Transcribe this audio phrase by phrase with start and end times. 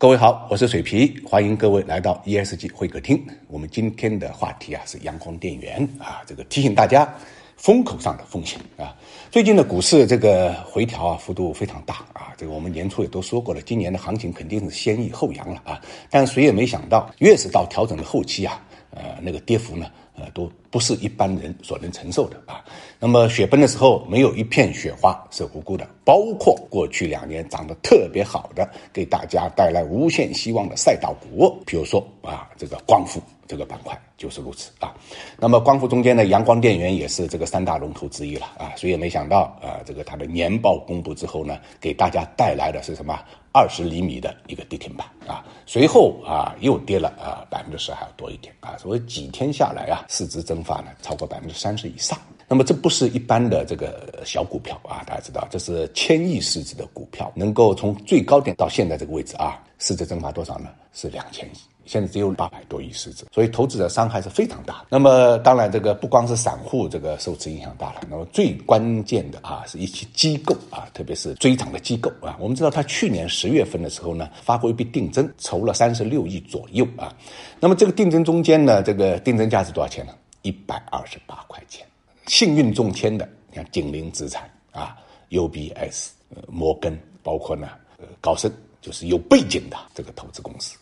[0.00, 3.20] 各位好，我是水皮，欢迎各位来到 ESG 会客厅。
[3.48, 7.12] 我们今天的话题啊是阳光电源啊，这个提醒大家
[7.56, 8.94] 风口上的风险啊。
[9.28, 15.80] 最近的股市这个回调啊幅度非常大啊，这个我们年初也都说过了，今年的行情肯定是先抑后扬了啊。
[16.08, 19.90] 但谁也没想到，越是到调整的后期啊，呃，那个跌幅呢？
[20.18, 22.64] 呃，都不是一般人所能承受的啊。
[22.98, 25.88] 那么雪崩的时候，没有一片雪花是无辜的。
[26.04, 34.94] 包括过去两年涨得特别好的，给大家带来无限希望的赛道股，比如说啊，这个光伏这个板块就是如此啊。
[35.38, 38.72] 那么光伏中间的阳光电源也是这个三大龙头之一了啊。
[38.76, 43.18] 谁也没想到啊，这个它的年报公布之后呢，给大家带来的是什么？
[43.50, 52.16] 二十厘米的一个跌停板啊，随后啊又跌了啊百分之十还要多一点啊，所以几天下来啊，市值蒸发呢超过百分之三十以上。
[52.48, 60.70] 那么这不是一般的这个小股票啊，大家知道这是千亿市值的股票，能够从最高点到现在这个位置啊，市值蒸发多少呢？
[60.94, 61.58] 是两千亿。
[61.84, 64.84] 现在只有八百多亿市值，所以投资者伤害是非常大。
[64.90, 72.36] 那么当然，这个不光是散户这个受此影响大了，那么最关键的啊，是一些机构啊，特别是追涨的机构啊。
[72.38, 77.10] 我们知道，他去年十月份的时候呢，发过一笔定增，筹了三十六亿左右啊。
[77.58, 80.12] 那么这个定增中间呢，这个定增价是多少钱呢？
[80.42, 81.86] 一百二十八块钱。
[82.28, 84.96] 幸运中签的，你看景林资产啊
[85.30, 86.10] ，UBS、
[86.46, 90.76] 摩根，包括呢，呃，高盛，就是有背景的这个投资公司。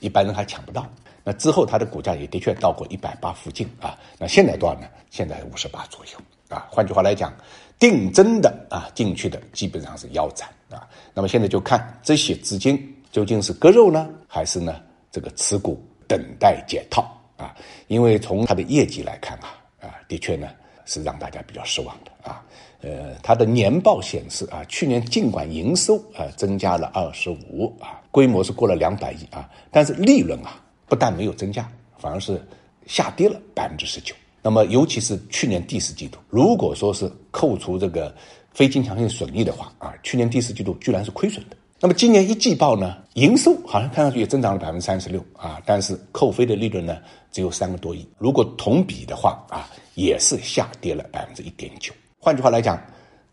[0.00, 0.86] 一般人还抢不到，
[1.24, 3.98] 那之后它的股价也的确到过一百八附近啊。
[4.18, 4.86] 那现在多少呢？
[5.10, 6.12] 现在五十八左右
[6.54, 6.68] 啊。
[6.70, 7.32] 换句话来讲，
[7.78, 10.86] 定增的啊进去的基本上是腰斩啊。
[11.14, 12.78] 那么现在就看这些资金
[13.10, 17.56] 究竟是割肉呢，还是呢这个持股等待解套啊？
[17.88, 20.50] 因为从它的业绩来看啊啊，的确呢
[20.86, 22.42] 是让大家比较失望的啊。
[22.80, 28.00] 呃，它的年报显示啊，去年尽管营收啊增加了二十五啊。
[28.10, 32.40] 规模是过了两百亿啊，但是利润啊不但没有增加，反而是
[32.86, 34.14] 下跌了百分之十九。
[34.40, 38.14] 那么尤其是去年第四季度，如果说是扣除这个
[38.52, 41.56] 非经常性损益的话啊，去年第四季度居然是亏损的。
[41.80, 46.98] 那么今年一季报呢，营收好像看上去也增长了百分之三十六啊，但是扣非的利润呢
[47.30, 48.08] 只有三个多亿。
[48.18, 51.92] 如果同比的话啊，也是下跌了百分之一点九。
[52.18, 52.80] 换句话来讲，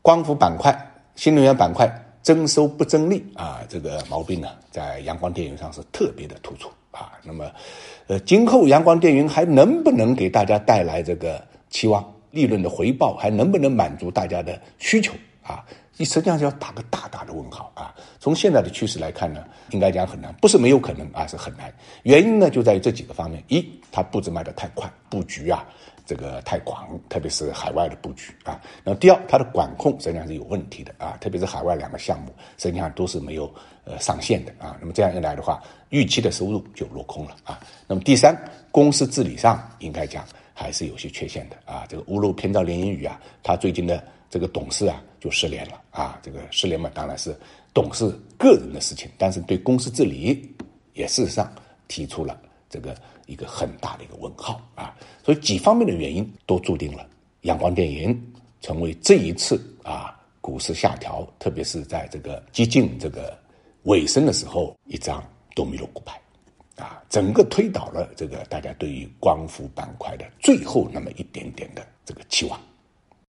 [0.01, 0.77] 光伏板块、
[1.15, 1.91] 新能源板块。
[2.23, 7.11] 增收不增利啊，这个毛病呢，在阳光电源上是特别的突出啊。
[7.21, 7.51] 那么，
[8.07, 12.01] 呃，今后阳光电源还能不能给大家带来这个期望
[12.31, 15.11] 利润的回报，还能不能满足大家的需求
[15.43, 15.65] 啊？
[15.97, 17.93] 你实际上是要打个大大的问号啊。
[18.19, 21.71] 从现在的趋势来看呢，应该讲很难，不是没有可能啊，是很难。
[22.03, 25.65] 原因呢，就在于这几个方面：一，它步子迈得太快，布局啊。
[26.05, 28.59] 这个太广，特别是海外的布局啊。
[28.83, 33.49] 那么第二，它的管控实际上是有问题的啊，特别是海外两个项目，实际上都是没有
[33.85, 34.75] 呃上线的啊。
[34.81, 37.57] 那么这样一来的话，预期的收入就落空了啊。
[37.87, 38.37] 那么第三，
[38.69, 41.85] 公司治理上应该讲还是有些缺陷的啊。
[41.87, 44.03] 这个屋漏偏遭连阴雨啊，它最近的
[44.33, 46.19] 这个董事啊就失联了啊。
[46.23, 47.37] 这个失联嘛，当然是
[47.71, 50.51] 董事个人的事情，但是对公司治理
[50.93, 51.53] 也事实上
[51.87, 52.35] 提出了。
[52.67, 57.07] 这个一个很大的一个问号啊，所以几方面的原因都注定了
[57.41, 58.19] 阳光电源
[58.61, 63.37] 成为这一次啊股市下调，特别是在这个接近这个
[63.83, 65.23] 尾声的时候，一张
[65.53, 66.19] 多米诺骨牌
[66.83, 72.59] 啊，整个推倒了这个大家对于光伏板块的最后那么一点点的这个期望。